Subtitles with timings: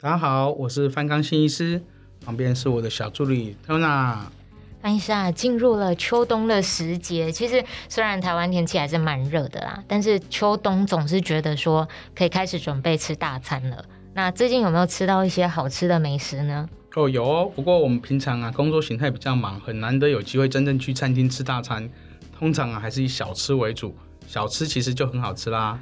[0.00, 1.82] 大家好，我是范刚新医师，
[2.24, 4.18] 旁边是我的小助理 Tona。
[4.80, 13.84] 范医师啊，进入了秋冬的时节，其实虽然台湾天气还是蛮热的啦，但是秋冬总是觉得说可以开始准备吃大餐了。
[14.14, 16.68] 那最近有没有吃到一些好吃的美食呢？
[16.94, 17.50] 哦，有哦。
[17.52, 21.90] 不过我们平常啊工作形态比较忙，很难得有机会真正去餐厅吃大餐，
[22.38, 23.96] 通常啊还是以小吃为主。
[24.28, 25.80] 小吃其实就很好吃啦。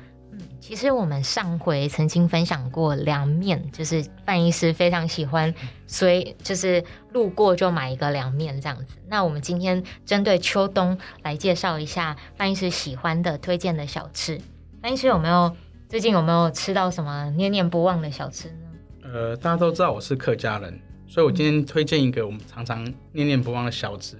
[0.61, 5.55] 其实我们上回曾经分享过凉面，就是范医师非常喜欢，
[5.87, 8.97] 所以就是路过就买一个凉面这样子。
[9.09, 14.41] 那我们今天针对秋冬来介绍一下范医师喜欢的推荐的小吃。
[14.83, 15.55] 范医师有没有
[15.89, 18.57] 最近有没有吃到什么念念不忘的小吃呢？
[19.05, 24.17] 呃，大家都知道我是客家人，所以我今天推荐一个我们常常念念不忘的小吃，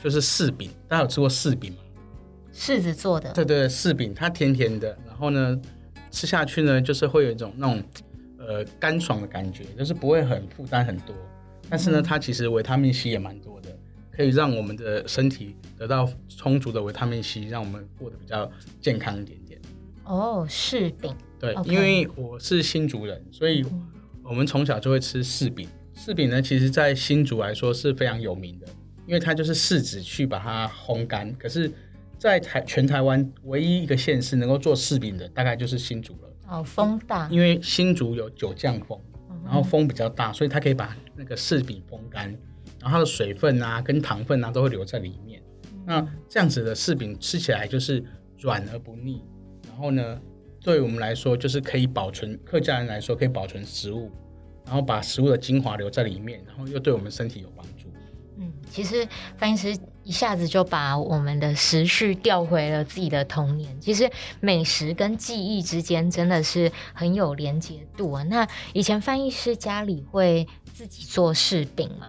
[0.00, 0.70] 就是柿饼。
[0.86, 1.78] 大家有吃过柿饼吗？
[2.54, 3.32] 柿子做的。
[3.32, 5.60] 对对，柿饼它甜甜的，然后呢，
[6.10, 7.82] 吃下去呢，就是会有一种那种
[8.38, 11.14] 呃干爽的感觉，就是不会很负担很多。
[11.68, 13.68] 但是呢，它其实维他命 C 也蛮多的，
[14.10, 19.60] 可以让我们的身体得到充足的维他命 C，让我们过得比较健康一点点。
[20.04, 21.14] 哦，柿饼。
[21.38, 23.64] 对.因为我是新竹人，所以
[24.24, 25.68] 我们从小就会吃柿饼。
[25.94, 28.66] 柿饼呢，其实在新竹来说是非常有名的，
[29.06, 31.70] 因为它就是柿子去把它烘干，可是。
[32.20, 36.28] 在台全台湾唯一一个县市能够做柿饼的，大概就是新竹了。
[36.48, 39.00] 哦，风大，因为新竹有九降风，
[39.42, 42.26] 然后风比较大，所以它可以把那个柿饼风干，
[42.78, 45.40] 然后它的水分啊跟糖分啊都会留在里面。
[45.86, 48.04] 那这样子的柿饼吃起来就是
[48.38, 49.24] 软而不腻，
[49.66, 50.20] 然后呢，
[50.60, 54.10] 对我们来说就是可以保存，客家人来说可以保存食物，
[54.66, 57.90] 然后把食物的精华留在里面，然后又对我们身体有帮助。
[58.36, 63.78] 嗯，其实翻译师一下子就把我们的时序调回了自己的童年。
[63.80, 68.22] 其实美食跟记忆之间真的是很有连结度啊。
[68.24, 72.08] 那以前翻译师家里会自己做柿饼吗？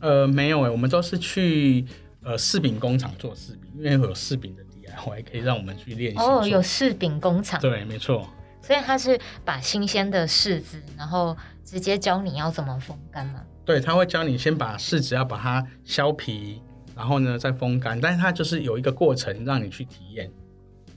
[0.00, 1.84] 呃，没有诶，我们都是去
[2.22, 6.18] 呃柿饼工厂做柿饼，因为有柿饼的 DIY，还可以让我们去练习。
[6.18, 7.60] 哦，有柿饼工厂。
[7.60, 8.28] 对，没错。
[8.60, 13.42] 所以他是把新鲜的柿子，然后直接教你要怎么风干吗？
[13.64, 16.60] 对，他会教你先把柿子要把它削皮，
[16.96, 20.30] 然后呢再风干，但是它就是有一个过程让你去体验。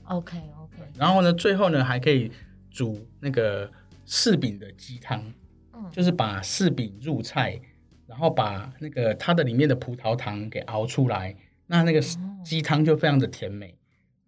[0.04, 0.82] OK OK。
[0.96, 2.30] 然后呢，最后呢还可以
[2.70, 3.70] 煮那个
[4.06, 5.22] 柿饼的鸡汤，
[5.72, 7.60] 嗯，就是把柿饼入菜，
[8.06, 11.34] 然后把那个它的里面的葡萄糖给熬出来，
[11.66, 12.00] 那那个
[12.44, 13.76] 鸡汤就非常的甜美，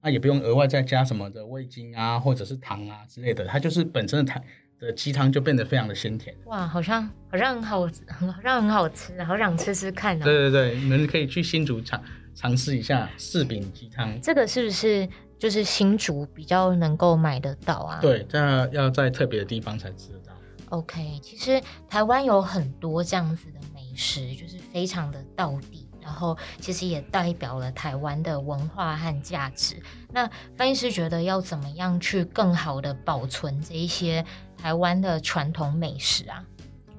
[0.03, 4.43] 那也不用额外再加什么的味精啊或者是糖啊之类的，它就是本身的糖。
[4.81, 6.35] 的鸡汤就变得非常的鲜甜。
[6.47, 10.27] 哇，好像好像很好，很好像很好吃，好想吃吃看呢、啊。
[10.27, 12.03] 对对对，你们可以去新竹尝
[12.35, 14.21] 尝试一下柿饼鸡汤。
[14.21, 15.09] 这个是不是
[15.39, 17.99] 就是新竹比较能够买得到啊？
[18.01, 18.39] 对，这
[18.73, 20.33] 要在特别的地方才吃得到。
[20.71, 25.87] OK，其实台湾有很多这样子的美食，就是非常的道地。
[26.03, 29.77] 然后其实也代表了台湾的文化和价值。
[30.11, 34.25] 那翻译师觉得要怎么样去更好的保存这一些
[34.61, 36.45] 台湾的传统美食啊？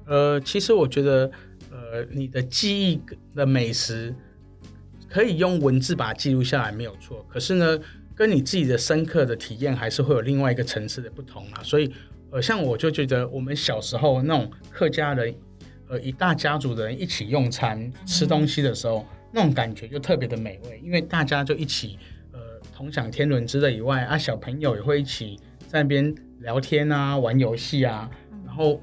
[0.06, 1.30] 呃，其实我觉得，
[1.70, 3.00] 呃，你的记忆
[3.34, 4.14] 的美食
[5.08, 7.24] 可以用文字把它记录下来没有错。
[7.28, 7.78] 可是呢，
[8.14, 11.62] 跟你自己的深刻的体验还是会有另外一个层次的不同啊。
[11.62, 11.92] 所以，
[12.30, 15.34] 呃，像我就觉得我们小时候那种客家人。
[15.88, 21.98] 呃，一大家族的人一起用餐吃东西的时候，那种感觉就特别的美味，因为大家就一起
[22.32, 22.40] 呃
[22.74, 28.10] 同享天伦之乐以外啊，小朋友也会一起在那边聊天啊，玩游戏啊，
[28.44, 28.80] 然后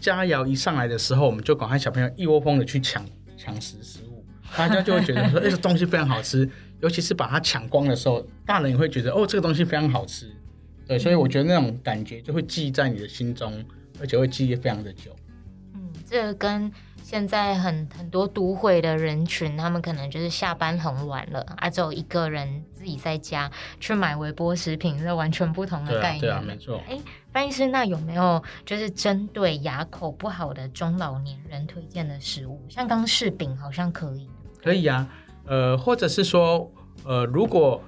[0.00, 3.04] 佳肴一上来的时候，我们就赶快小朋友一窝蜂的去抢
[3.36, 4.24] 抢食食物，
[4.56, 6.48] 大家就会觉得说， 哎、欸，这东西非常好吃，
[6.80, 10.30] 尤其是把它抢光的时候，大人也会觉得哦，这个东西非常好吃，
[10.86, 13.64] 对，所以我觉得那种感觉就会记在你的心中，
[14.00, 15.14] 而且会记忆非常的久。
[15.74, 16.70] 嗯这个跟
[17.06, 26.22] 现在很很多都会的人群，他们可能就是下班很晚了，啊，只有一个人自己在家去买微波食品，是完全不同的概念。
[26.22, 26.82] 对啊，对啊，没错。
[26.88, 26.98] 哎，
[27.32, 32.60] 范医师，那有没有就是针对牙口不好的中老年人推荐的食物？
[32.68, 34.28] 像刚柿饼好像可以。
[34.60, 35.08] 可以啊，
[35.44, 36.68] 呃，或者是说，
[37.04, 37.80] 呃，如果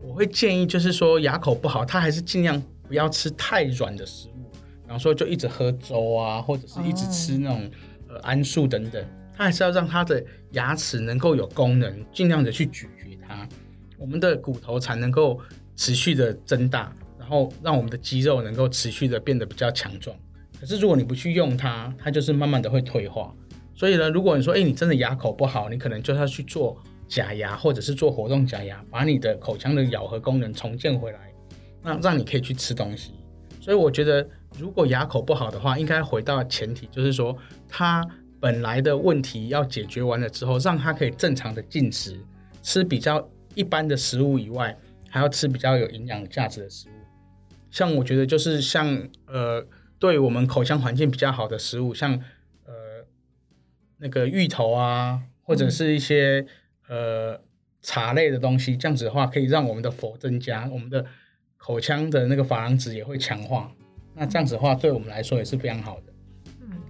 [0.00, 4.32] 我会建议，就是说牙口不好，他还是尽量不要吃太软的食物。
[4.86, 7.70] 然后说就一直喝粥啊，或者是一直吃那种、哦、
[8.14, 9.04] 呃桉树等等，
[9.36, 13.48] 它还是要让它的牙齿能够有功能，尽量的去咀嚼它，
[13.98, 15.40] 我们的骨头才能够
[15.76, 20.16] 持续的增大，然后让我们的肌肉能够持续的变得比较强壮。
[20.60, 23.34] 可是如果你不去用它，它就是慢慢的会退化。
[23.74, 31.18] 所以呢，如果你说，哎，你真的牙口不好，你可能就要去做假牙，或者是做活动假牙，把你的口腔的咬合功能重建回来，
[31.82, 33.12] 那让你可以去吃东西。
[33.60, 34.28] 所以我觉得。
[34.58, 37.36] 如果牙口不好的话，应该回到前提，就是说
[37.68, 38.06] 他
[38.40, 42.18] 本来的问题要解决完了之后，让他可以正常的进食，
[42.62, 44.76] 吃比较一般的食物以外，
[45.08, 46.92] 还要吃比较有营养价值的食物。
[47.70, 49.66] 像我觉得就是像呃，
[49.98, 52.12] 对我们口腔环境比较好的食物，像
[52.64, 52.72] 呃
[53.98, 56.46] 那个芋头啊，或者是一些、
[56.88, 57.40] 呃
[57.80, 61.04] 茶类的东西，这样子的话可以让我们的氟增加，我们的
[61.56, 63.72] 口腔的那个珐琅质也会强化。
[64.14, 66.12] 那这样子的话，对我们来说也是非常好的。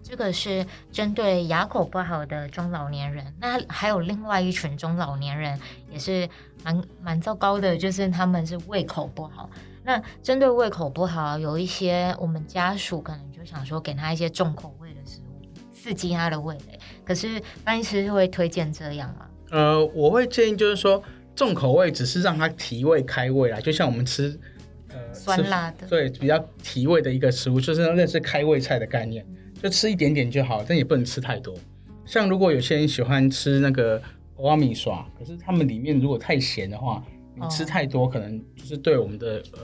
[0.02, 5.58] 这个是针对牙口不好的中老年人，那还有另外一群中老年人
[5.90, 6.28] 也是
[6.62, 9.48] 蛮蛮糟糕的，就是他们是胃口不好。
[9.82, 15.40] 那针对胃口不好，有一些我们家属可能就想说给他一些重口味的食物，
[15.74, 16.78] 刺激他的味蕾。
[17.04, 19.26] 可是范医师会推荐这样吗？
[19.50, 21.02] 呃，我会建议就是说
[21.34, 24.51] 重口味只是让他提味开胃啦，就像我们吃呃
[25.24, 29.24] 酸辣的，对，比较提味的一个食物，就是类似开胃菜的概念。
[29.62, 31.54] 就吃一点点就好，但也不能吃太多。
[32.04, 34.02] 像如果有些人喜欢吃那个
[34.34, 37.00] 欧阿米刷，可是他们里面如果太咸的话，
[37.36, 39.60] 你吃太多可能就是对我们的呃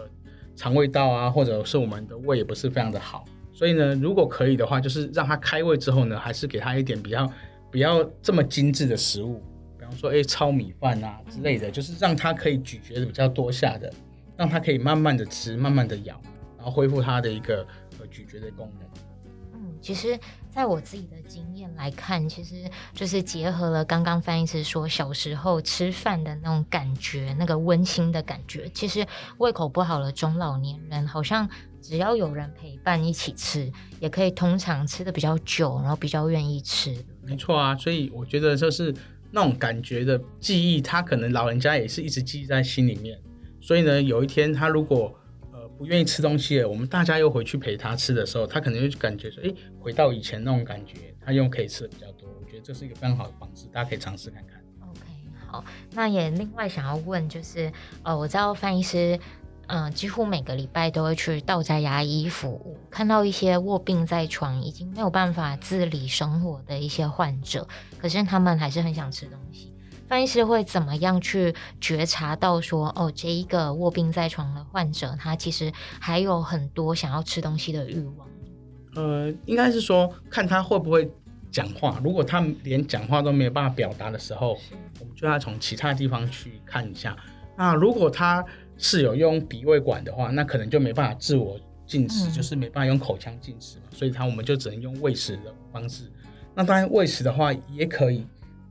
[0.54, 3.24] 肠胃道啊，或者是我们的胃也不是非常的好。
[3.52, 7.28] 所以呢，如果可以的话，就是让它开胃之后呢，还是给他一点比较
[7.72, 9.42] 不要这么精致的食物，
[9.76, 13.92] 比方说诶糙米饭啊之类的，就是让他可以咀嚼的比较多下的，
[14.38, 16.18] 让它可以慢慢的吃，慢慢的咬，
[16.56, 17.66] 然后恢复它的一个
[18.00, 18.88] 呃咀嚼的功能。
[19.52, 20.18] 嗯其实，
[20.48, 28.68] 在我自己的经验来看，其实就是结合了刚刚翻译师说小时候吃饭的那种感觉，那个温馨的感觉。
[28.74, 29.06] 其实
[29.38, 31.48] 胃口不好的中老年人，好像
[31.80, 33.70] 只要有人陪伴一起吃，
[34.00, 37.04] 也可以通常吃的比较久，然后比较愿意吃。
[37.22, 38.94] 没错啊，所以我觉得就是
[39.30, 43.18] 那种感觉的记忆，他可能老人家也是一直记在心里面。
[43.68, 45.14] 所以呢，有一天他如果
[45.52, 52.26] 呃不愿意吃东西了，我们大家又回去陪他吃的时候，他可能就感觉说，哎，回到以前那种感觉，他又可以吃的比较多。
[52.40, 54.58] 我觉得这是一个非常好的方式，大家可以尝试看看。
[54.88, 55.00] OK，
[55.46, 55.62] 好，
[55.92, 57.70] 那也另外想要问就是，
[58.04, 59.20] 呃，我知道范医师，
[59.66, 67.68] 嗯、几乎每个礼拜都会去道家牙医服务，看到一些卧病在床、已经没有办法自理生活的一些患者，
[67.98, 69.74] 可是他们还是很想吃东西。
[70.08, 75.70] 范医师会怎么样去觉察到说，哦，这一个卧病在床的患者，他其实
[76.00, 78.26] 还有很多想要吃东西的欲望？
[78.94, 81.10] 呃，应该是说看他会不会
[81.50, 82.00] 讲话。
[82.02, 84.58] 如果他连讲话都没有办法表达的时候，
[84.98, 87.14] 我们就要从其他地方去看一下。
[87.54, 88.42] 那如果他
[88.78, 93.84] 是有用鼻胃管的话，那可能就没办法自我进食，嗯、就是没办法用口腔进食嘛。
[93.92, 96.10] 所以他我们就只能用喂食的方式。
[96.54, 98.26] 那当然喂食的话也可以。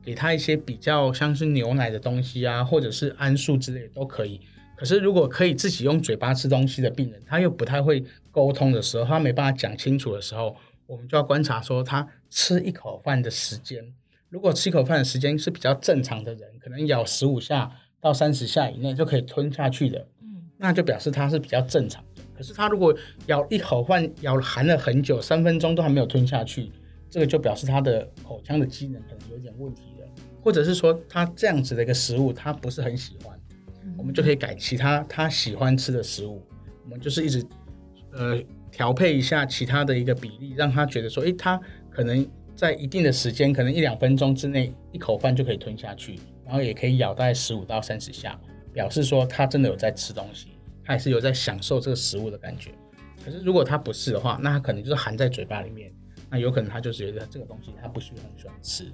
[0.08, 4.40] 给他一些比较像是牛奶的东西啊，或者是桉树之类的都可以。
[4.74, 10.56] 可是如果可以自己用嘴巴吃东西的病人，他又不太会沟通的时候，他没办法讲清楚的时候，
[10.86, 13.84] 我们就要观察说他吃一口饭的时间。
[14.30, 17.70] 如果吃一口饭的时间是比较正常的人，可能咬十五下
[18.00, 22.22] 到三十下以内就可以吞下去的，嗯，那就表示他是比较正常的。
[22.34, 22.96] 可是他如果
[23.26, 26.72] 咬一口饭咬含了很久，三分钟都还没有吞下去，
[27.10, 30.06] 这个就表示他的口腔的机能可能有点问题了。
[30.42, 33.38] 或者是说他这样子的一个食物他不是很喜欢，
[33.96, 36.42] 我们就可以改其他他喜欢吃的食物。
[36.84, 37.44] 我们就是一直
[38.12, 38.40] 呃
[38.70, 41.60] 调配一下其他的一个比例，让他觉得说，诶，他
[41.90, 48.40] 可能在一定的时间，可能一两分钟之内，一口饭就可以吞下去，然后也可以咬大概十五到三十下，
[48.72, 50.48] 表示说他真的有在吃东西，
[50.84, 52.70] 他也是有在享受这个食物的感觉。
[53.22, 55.92] 可是如果他不是的话，那他可能就是含在嘴巴里面，
[56.30, 58.92] 那有可能他就是觉得这个东西他不是很喜欢吃。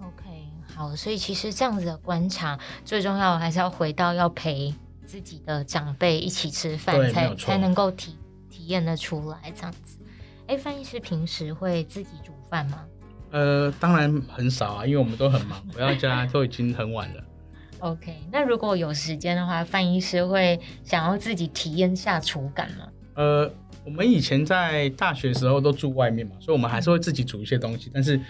[0.00, 0.46] OK。
[0.74, 4.72] 好，所以其实这样子的观察，最重要的还是要回到要陪
[5.04, 8.16] 自己的长辈一起吃饭，才才能够体
[8.48, 9.98] 体验得出来这样子。
[10.46, 12.84] 哎，范医师平时会自己煮饭吗？
[13.32, 17.24] 呃，当然很少啊，因为我们都很忙，回到家都已经很晚了。
[17.80, 22.88] OK，那如果有时间的话，范医师会想要自己体验下厨感吗？
[23.14, 23.50] 呃，
[23.84, 28.20] 我们以前在大学时候都住外面嘛，所以我们还是会自己煮一些东西，但是。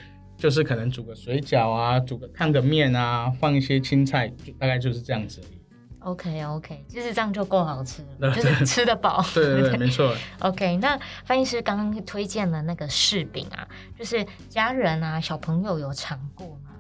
[0.41, 5.59] 就是可能煮个水饺啊，煮个烫个面啊，放一些青菜，就大概就是这样子而已。
[5.99, 9.23] OK OK，就是这样就够好吃了， 就是吃得饱。
[9.35, 10.17] 对对对， 没错。
[10.39, 16.71] OK，那翻译师刚刚推荐了那个柿饼啊，就是家人啊、小朋友有尝过吗？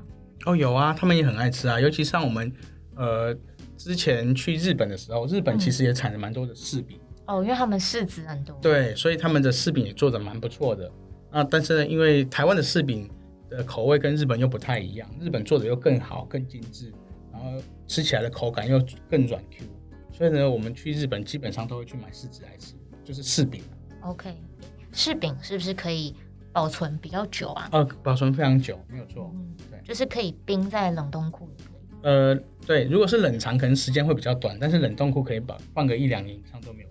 [0.47, 2.50] 哦，有啊，他们也很爱吃啊，尤其像我们
[2.97, 3.37] 呃
[3.77, 6.99] 之前去日本的时候，日本其实也产了蛮多的柿饼。
[6.99, 7.10] 嗯。
[7.27, 8.57] 哦，因为他们柿子很多。
[8.62, 10.91] 对，所以他们的柿饼也做的蛮不错的
[11.31, 11.45] 啊。
[11.45, 13.11] 但是呢，因为台湾的柿饼。
[13.50, 16.93] 的口味跟日本又不太一样，日本做的又更好、更精致，
[17.33, 19.67] 然后吃起来的口感又更软 Q，
[20.12, 23.61] 所以呢，我们去日本基本上都会去买柿子来吃，就是柿饼。
[24.03, 24.41] OK，
[24.93, 26.15] 柿饼是不是可以
[26.53, 27.69] 保存比较久啊？
[27.73, 29.33] 呃，保存非常久，没有错。
[29.35, 31.65] 嗯，对，就是可以冰在冷冻库里。
[32.03, 32.33] 呃，
[32.65, 36.89] 对，如果是冷藏，可能时间会比较短，但是冷冻库可以保放个一两年以上都没有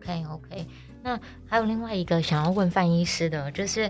[0.00, 0.66] ，OK OK。
[1.02, 3.88] 那还有另外一个想要问范医师的，就是，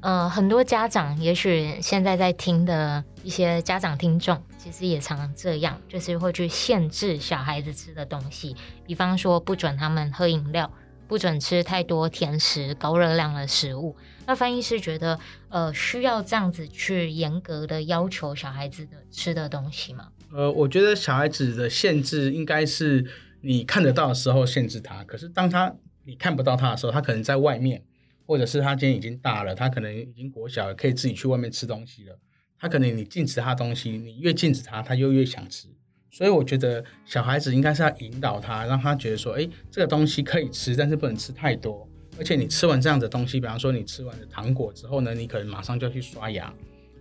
[0.00, 8.54] 呃，很多家长，也许现在在听的一些家长听众，其实也常常这样，就是会去限制小孩子吃的东西，
[8.86, 10.70] 比方说不准他们喝饮料，
[11.06, 13.96] 不准吃太多甜食、高热量的食物。
[14.26, 20.08] 那范医师觉得，呃，需要这样子去严格的要求小孩子的吃的东西吗？
[20.34, 27.82] 呃，我觉得小孩子的限制应该是你看得到的时候限制他，可是当他你看不到他的时候，他可能在外面，
[28.26, 32.18] 或者是他今天已经大了，他可能已经国小了，可以自己去外面吃东西了。
[32.58, 35.68] 他可能你禁止他东西，你越禁止他，他就越想吃。
[36.10, 41.86] 所以我觉得小孩子应该是要引导他，让他觉得说，诶，这个东西可以吃，但是不能吃太多。
[42.18, 46.52] 而且你吃完这样的东西，比方说你吃完的糖果之后呢，你可能马上就要去刷牙，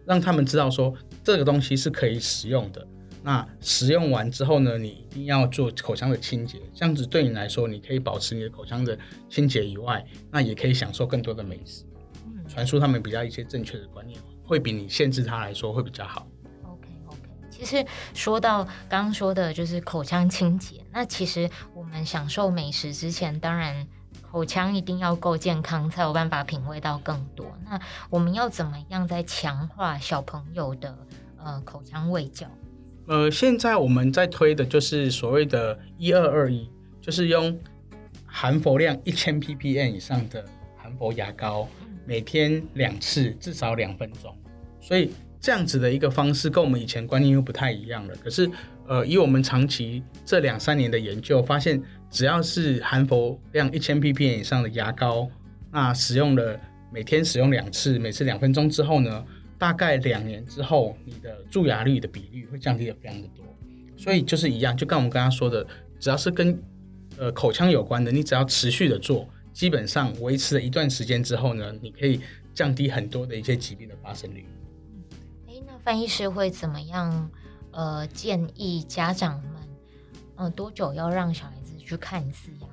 [0.05, 2.85] 让他们知道说这个东西是可以使用的。
[3.27, 8.97] 那使用完之后呢，你一定要做口腔的清洁，这样子对你来说，你可以保持你的口腔的
[9.29, 11.83] 清洁以外，那也可以享受更多的美食，
[12.47, 16.25] 传输他们比较一些正确的观念，会比你限制他来说会比较好。
[16.63, 17.19] OK OK，
[17.51, 23.85] 其实说到刚刚说的就是口腔清洁，那其实我们享受美食之前，当然
[24.21, 27.45] 口腔一定要够健康，才有办法品味到更多。
[27.65, 27.77] 那
[28.09, 30.97] 我们要怎么样在强化小朋友的
[31.43, 32.47] 呃口腔味教？
[33.07, 37.57] 呃，现在我们在推的就是所谓的“一二二一”，就是用
[38.25, 40.43] 含氟量一千 ppm 以上的
[40.75, 41.65] 含氟牙膏，
[42.05, 44.35] 每天两次，至少两分钟。
[44.81, 48.15] 所以这样子的一个方式，跟我们以前观念又不太一样了。
[48.21, 48.49] 可是，
[48.85, 55.29] 呃，以我们长期这两三年的研究发现，只要是含氟量一千 ppm 以上的牙膏，
[55.71, 56.59] 那使用了
[56.91, 59.23] 每天使用两次，每次两分钟之后呢，
[59.57, 63.45] 大概两年之后，你的蛀牙率的比率会降低的非常的多，
[63.97, 65.65] 所以就是一样，就跟我们刚刚说的，
[65.99, 66.57] 只要是跟
[67.17, 72.21] 呃口腔有关的，你只要持续的做，基本上维持了一段时间之后呢，你可以
[72.53, 74.45] 降低很多的一些疾病的发生率。
[75.47, 77.29] 哎，那范医师会怎么样？
[77.71, 79.61] 呃，建议家长们，
[80.35, 82.66] 呃，多久要让小孩子去看一次牙？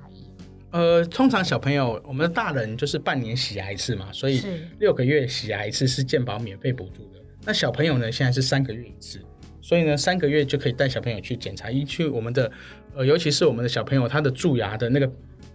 [0.75, 4.43] 呃，通常小朋友，我们的大人就是半年洗牙一次嘛，所以
[4.77, 7.21] 六个月洗牙一次是健保免费补助的。
[7.45, 9.21] 那小朋友呢，现在是三个月一次，
[9.61, 11.71] 所以呢，三个月就可以带小朋友去检查。
[11.71, 12.51] 一去我们的，
[12.93, 15.09] 呃，尤其是我们的小朋友，他的蛀牙的那个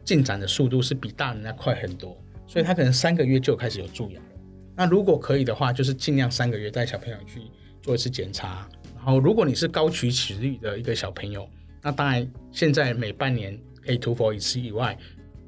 [0.07, 4.41] 进展的速度是比大人要快很多，所以他可能三个月就开始有蛀牙了。
[4.75, 7.43] 那如果可以的话，就是尽量三个月带小朋友去
[7.83, 8.67] 做一次检查。
[8.97, 11.47] 然后，如果你是高龋齿率的一个小朋友，
[11.83, 13.61] 那当然现在每半年。
[13.91, 14.97] 可以涂氟一次以外，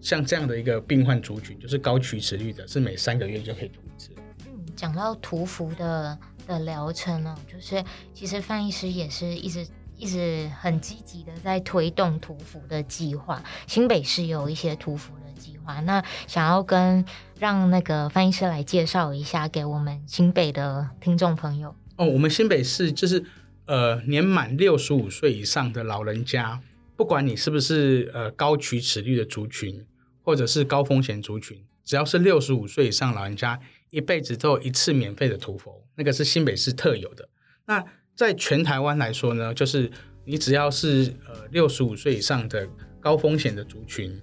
[0.01, 4.11] 像这样的一个病患族群，就是高龋齿率的，是每三个月就可以涂一次。
[4.47, 9.65] 嗯，讲到涂氟的的疗程呢，就是其实范医师也是一直
[9.97, 13.41] 一直很积极的在推动涂氟的计划。
[13.69, 17.05] 新北市有一些涂氟的计划，那想要跟
[17.39, 21.77] 让那个范医师来介绍一下给我们新北的听众朋友。
[21.95, 23.25] 哦，我们新北市就是
[23.67, 26.61] 呃年满六十五岁以上的老人家。
[27.03, 29.85] 不管你是不是呃高龋齿率的族群，
[30.23, 33.59] 或者是高风险族群，只要是六十五岁以上老人家，
[33.91, 37.29] 一辈子都有一次免费的涂氟，那个是新北市特有的。
[37.67, 39.91] 那在全台湾来说呢，就是
[40.25, 42.69] 你只要是呃六十五岁以上的
[43.01, 44.17] 高风险的族群，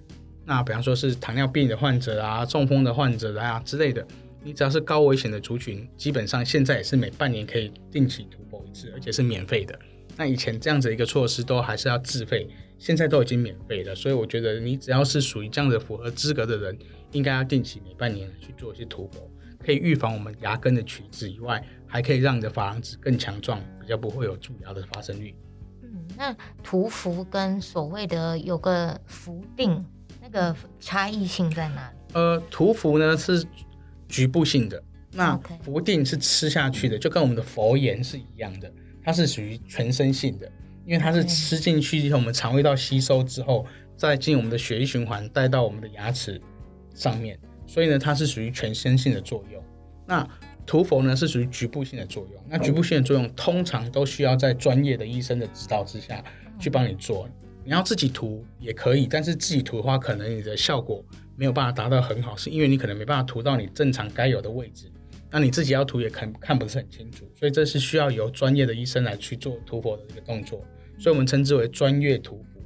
[0.46, 4.02] 那比方说是糖尿病的患者啊、中风的患者啊之类的，
[4.42, 9.78] 你只要是高危险的族群，基本上现在也是每半年可以定期涂氟一次，而且是免费的。
[10.16, 12.48] 那以前这样子一个措施都还是要自费。
[12.80, 16.76] 现在都已经免费了，所以我觉得你只要是属于这样的符合资格的人，
[17.12, 25.34] 应该要定期每半年去做一些涂氟，可以预防我们牙根的龋齿以外，还可以让你的珐琅质更强壮，比较不会有蛀牙的发生率。
[25.82, 29.84] 嗯，那涂氟跟所谓的有个氟定
[30.22, 31.98] 那个差异性在哪里？
[32.14, 33.44] 呃，涂氟呢是
[34.08, 34.82] 局部性的，
[35.12, 38.72] 那氟定是吃下去的，就跟我们的氟盐是一样的，
[39.04, 40.50] 它是属于全身性的。
[40.84, 46.40] 因为它是吃进去以后，我们肠胃道吸收之后，再进我们的血液循环带到我们的牙齿
[46.94, 49.62] 上面，所以呢，它是属于全身性的作用。
[50.06, 50.26] 那
[50.66, 52.42] 涂氟呢是属于局部性的作用。
[52.48, 56.22] 那局部性的作用通常都需要在专业的医生的指导之下
[56.58, 57.28] 去帮你做。
[57.64, 61.04] 你要自己涂也可以，但是自己涂的话，可能你的效果
[61.36, 64.90] 没有办法达到很好，是因为你可能没办法涂到你正常该有的位置。
[65.30, 70.64] 那你自己要涂也看看不是很清楚，所以这是需要由专业的医生来去做涂氟的一个动作。
[70.98, 72.60] 所以我们称之为专业涂氟。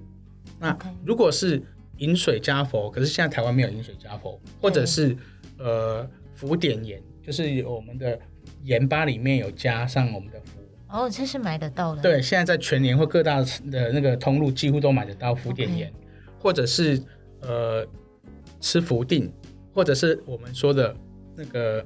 [0.58, 1.62] 那如果是
[1.98, 5.16] 饮水加氟，可是现在台湾没有饮水加氟，或者是
[5.58, 8.18] 呃氟碘盐，就是我们的
[8.62, 10.60] 盐巴里面有加上我们的氟。
[10.88, 12.02] 哦，这是买得到的。
[12.02, 13.40] 对，现在在全年或各大
[13.70, 15.92] 的那个通路几乎都买得到氟碘盐.
[16.40, 17.00] 或者是
[17.40, 17.86] 呃
[18.60, 19.32] 吃氟定，
[19.72, 20.94] 或者是我们说的
[21.34, 21.82] 那个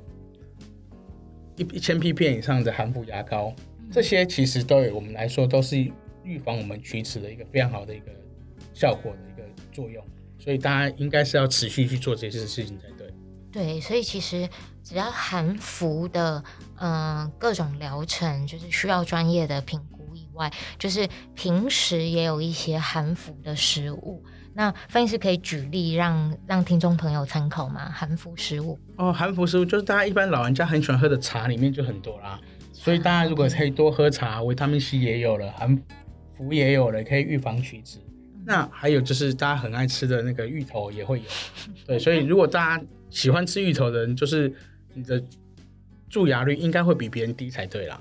[1.59, 5.77] 一一千 ppm 以上的含氟牙膏，嗯、这些其实对我们来说都是
[6.23, 8.07] 预防我们龋齿的一个非常好的一个
[8.73, 10.05] 效果的一个作用，
[10.39, 13.13] 所以大家应该是要持续去做这些事情才对。
[13.51, 14.49] 对，所以其实
[14.85, 16.45] 只要含氟的，
[16.77, 19.98] 嗯、呃，各种疗程就是需要专业的评估以
[20.39, 24.25] 外，就是平时也有一些含氟的食物。
[24.55, 27.91] 那翻译师可以举例让让听众朋友参考吗？
[27.91, 32.41] 含氟食物哦，含氟食物就是大家一般老人家很喜欢喝的茶里面就很多啦，
[32.73, 35.81] 所以大家如果可以多喝茶，维他命 C 也有了，含
[36.35, 37.99] 氟也有了，可以预防龋齿。
[38.45, 41.27] 那还有就是大家很爱吃的那个芋头也会有，
[41.87, 44.53] 对，所以如果大家喜欢吃芋头的人，就是
[44.95, 45.23] 你的
[46.09, 48.01] 蛀牙率应该会比别人低才对啦。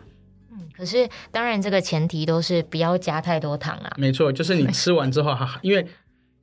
[0.57, 3.93] 嗯，可是当然这个前提都是不要加太多糖啊。
[3.97, 5.87] 没错，就是你吃完之后， 因为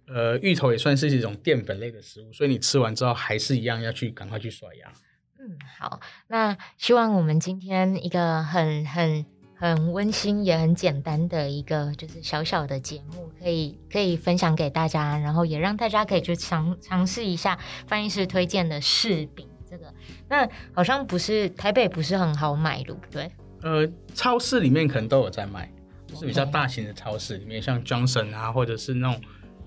[0.06, 4.92] 呃芋头也算是一种淀粉类的食物，所以你吃完之后还是一样要去赶快去刷牙。
[5.38, 9.26] 嗯，好，那希望我们今天一个很很。
[9.56, 17.56] 很温馨也很简单的一个就是小小的节目，可以可以分享给大家，然后也让大家可以去尝尝试一下
[17.86, 19.86] 翻译师推荐的柿饼这个。
[20.28, 23.30] 那好像不是台北不是很好买，对不对？
[23.64, 25.72] 呃，超市里面可能都有在卖，
[26.06, 29.20] 就是比较大型的超市里面，像 Johnson 啊，或者是那种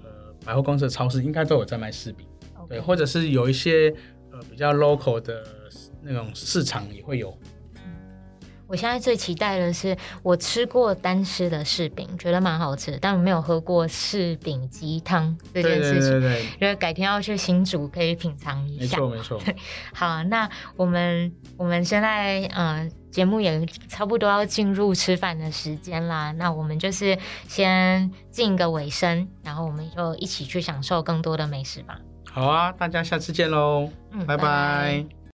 [0.04, 0.10] 呃
[0.46, 2.28] 百货公司的超市，应该都有在卖柿饼。
[2.70, 3.92] 对，或者是有一些
[4.32, 5.44] 呃比较 local 的
[6.04, 7.36] 那种市场也会有。
[8.68, 16.12] 我现在最期待的是，我吃过单吃的柿饼，觉得蛮好吃，但我没有喝过柿饼鸡汤这件事情。
[16.12, 18.98] 对对对，觉得改天要去新竹可以品尝一下。
[18.98, 19.42] 没错没错。
[19.94, 31.98] 好，那我们我们现在嗯节目也差不多要进入吃饭的时间啦，那我们就是先进一个尾声，然后我们就一起去享受更多的美食吧。
[32.30, 33.90] 好啊，大家下次见喽。
[34.12, 34.44] 嗯，拜拜。
[34.44, 35.17] 拜拜。